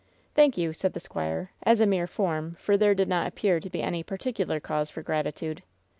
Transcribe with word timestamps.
"Thank 0.33 0.57
you," 0.57 0.73
said 0.73 0.93
the 0.93 0.99
squire, 0.99 1.51
as 1.61 1.79
a 1.79 1.85
mere 1.85 2.07
form, 2.07 2.55
for 2.59 2.75
there 2.75 2.95
did 2.95 3.07
not 3.07 3.27
appear 3.27 3.59
to 3.59 3.69
be 3.69 3.83
any 3.83 4.01
particular 4.01 4.59
cause 4.59 4.89
for 4.89 5.03
grati 5.03 5.35
tude. 5.35 5.61